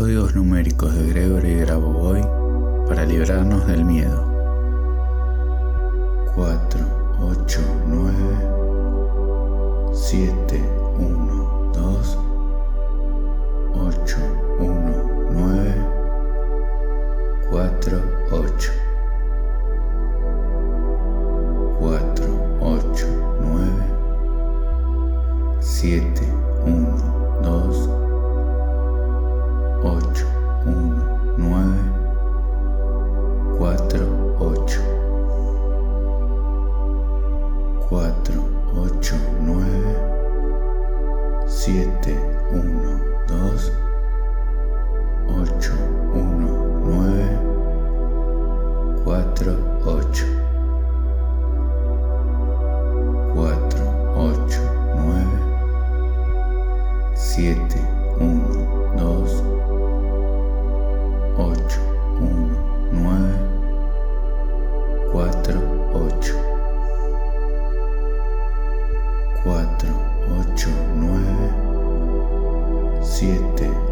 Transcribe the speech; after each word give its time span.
códigos 0.00 0.34
numéricos 0.34 0.94
de 0.94 1.08
Gregory 1.08 1.56
Grabovoi 1.56 2.22
para 2.88 3.04
librarnos 3.04 3.66
del 3.66 3.84
miedo. 3.84 4.24
4, 6.34 6.80
8, 7.20 7.60
9, 7.86 8.14
7, 9.92 10.58
1, 10.98 11.72
2, 11.74 12.18
8, 13.74 14.16
1, 14.58 15.28
9, 15.32 15.74
4, 17.50 18.02
8. 18.30 18.72
4, 21.78 22.24
8, 22.62 23.06
9, 23.42 23.84
7, 25.60 26.29
4, 49.40 49.56
8. 49.86 50.26
4, 53.34 53.56
8, 54.14 54.60
9, 54.96 55.32
7, 57.16 57.56
1, 58.20 58.44
2, 58.98 59.40
8, 61.38 61.72
1, 62.20 62.52
9, 62.92 63.32
4, 65.10 65.56
8. 65.94 66.36
4, 69.42 69.88
8, 70.28 70.68
9, 70.96 71.40
7, 73.02 73.89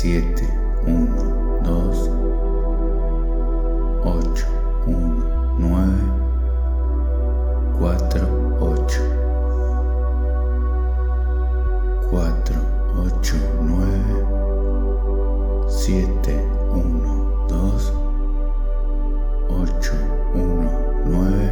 7, 0.00 0.14
1, 0.86 1.10
2, 1.64 1.74
8, 4.04 4.46
1, 4.86 5.58
9, 5.58 5.98
4, 7.80 7.90
8. 8.60 8.94
4, 12.12 12.54
8, 12.94 13.34
9, 13.64 13.98
7, 15.68 16.38
1, 16.70 17.02
2, 17.48 17.90
8, 19.50 19.90
1, 20.32 20.62
9, 21.10 21.50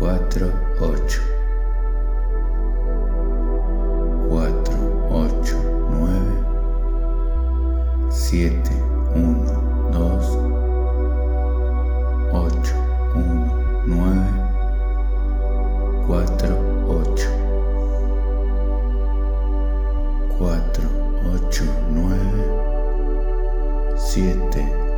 4, 0.00 0.48
8. 0.80 1.41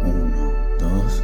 1, 0.04 0.78
2, 0.78 1.23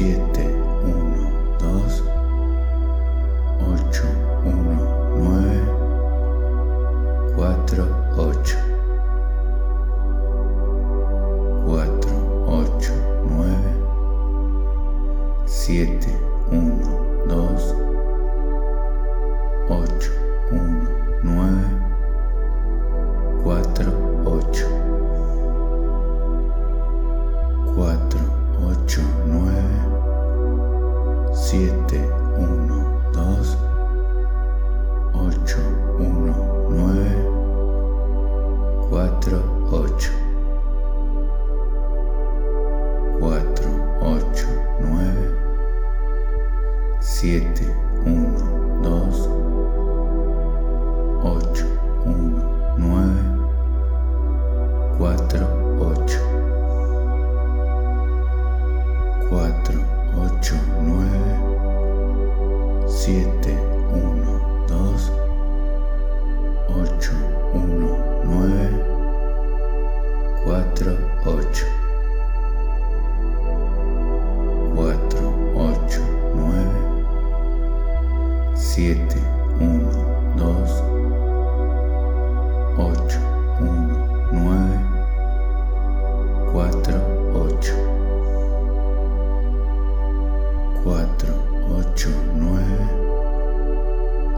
siete. 0.00 0.49
7, 47.20 47.36
1, 48.06 48.80
2, 48.80 48.88
8, 51.22 51.64
1, 52.06 52.32
9, 52.78 53.36
4, 54.96 55.04
8. 55.76 56.16
4, 59.28 59.76
8, 60.16 60.56
9, 60.80 61.20
7, 62.88 63.52
1, 63.92 64.24
2, 64.66 65.12
8, 66.70 67.12
1, 67.52 67.68
9, 68.24 68.69
4, 90.90 91.06
8, 91.06 92.10
9, 92.34 92.82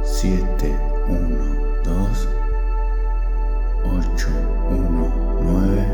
7, 0.04 0.37
1, 1.08 1.40
2, 1.82 2.28
8, 3.87 4.28
1, 4.69 5.00
9, 5.40 5.88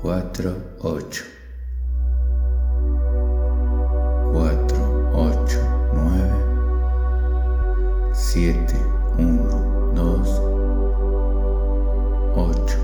4, 0.00 0.54
8. 0.78 1.24
4, 4.32 4.62
8, 5.12 5.58
9, 5.92 6.30
7, 8.14 8.78
1, 9.18 9.26
2, 9.96 10.44
8. 12.36 12.83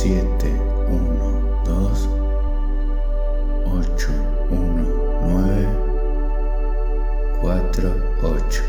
7, 0.00 0.16
1, 0.16 0.32
2, 1.66 2.08
8, 3.66 4.08
1, 4.48 4.88
9, 5.28 5.68
4, 7.42 7.92
8. 8.22 8.64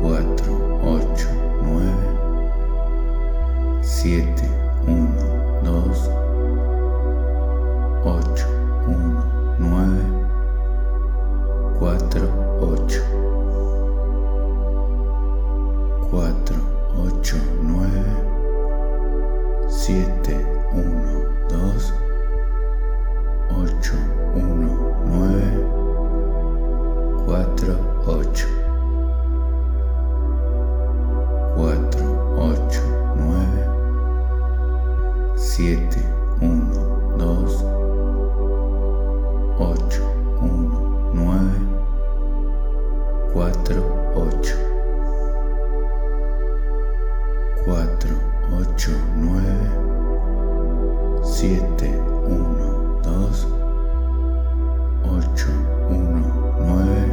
4, 0.00 0.22
8, 0.84 1.26
9, 1.64 1.90
7, 3.82 4.46
1, 4.86 5.10
2, 5.64 5.90
8, 8.04 8.46
1, 8.86 9.26
9, 9.58 10.06
4, 11.80 12.30
8. 12.60 13.19
7, 35.50 35.66
1, 36.40 36.70
2, 37.18 37.26
8, 39.58 39.98
1, 40.38 40.70
9, 41.12 41.50
4, 43.34 43.50
8, 44.14 44.54
4, 47.66 47.82
8, 48.46 48.94
9, 49.16 49.60
7, 51.24 51.90
1, 52.30 52.54
2, 53.02 53.10
8, 55.02 55.50
1, 55.90 56.22
9, 56.60 57.10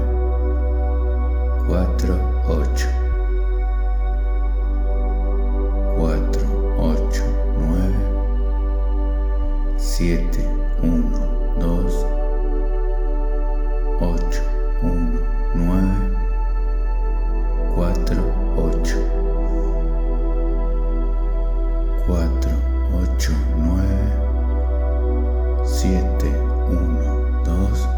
4, 1.67 2.13
8. 2.47 3.06
7, 25.77 25.93
1, 25.93 27.43
2, 27.43 27.96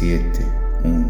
7, 0.00 0.32
1. 0.82 1.09